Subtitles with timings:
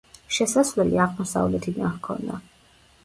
[0.37, 2.41] შესასვლელი აღმოსავლეთიდან ჰქონდა.